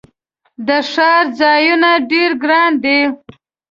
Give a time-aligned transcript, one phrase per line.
[0.67, 2.99] د ښار ځایونه ډیر ګراندي